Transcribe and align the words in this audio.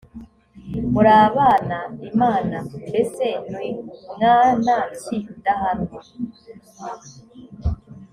muri 0.93 1.09
abana 1.27 1.77
imana 2.09 2.57
mbese 2.85 3.25
ni 3.55 3.69
mwana 4.13 4.75
ki 5.01 5.17
udahanwa 5.33 6.01